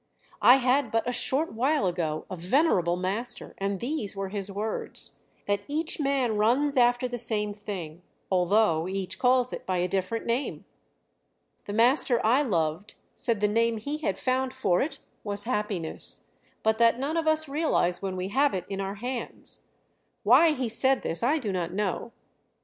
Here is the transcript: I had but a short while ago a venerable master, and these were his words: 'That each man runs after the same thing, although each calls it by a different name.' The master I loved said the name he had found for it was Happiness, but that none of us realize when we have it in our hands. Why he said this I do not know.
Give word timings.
I 0.41 0.55
had 0.55 0.89
but 0.89 1.07
a 1.07 1.11
short 1.11 1.53
while 1.53 1.85
ago 1.85 2.25
a 2.27 2.35
venerable 2.35 2.95
master, 2.97 3.53
and 3.59 3.79
these 3.79 4.15
were 4.15 4.29
his 4.29 4.51
words: 4.51 5.17
'That 5.45 5.59
each 5.67 5.99
man 5.99 6.37
runs 6.37 6.75
after 6.75 7.07
the 7.07 7.19
same 7.19 7.53
thing, 7.53 8.01
although 8.31 8.87
each 8.87 9.19
calls 9.19 9.53
it 9.53 9.63
by 9.67 9.77
a 9.77 9.87
different 9.87 10.25
name.' 10.25 10.65
The 11.65 11.73
master 11.73 12.19
I 12.25 12.41
loved 12.41 12.95
said 13.15 13.41
the 13.41 13.47
name 13.47 13.77
he 13.77 13.99
had 13.99 14.17
found 14.17 14.55
for 14.55 14.81
it 14.81 14.97
was 15.23 15.43
Happiness, 15.43 16.21
but 16.63 16.79
that 16.79 16.97
none 16.97 17.15
of 17.15 17.27
us 17.27 17.47
realize 17.47 18.01
when 18.01 18.15
we 18.15 18.29
have 18.29 18.55
it 18.55 18.65
in 18.67 18.81
our 18.81 18.95
hands. 18.95 19.65
Why 20.23 20.53
he 20.53 20.67
said 20.67 21.03
this 21.03 21.21
I 21.21 21.37
do 21.37 21.51
not 21.51 21.73
know. 21.73 22.11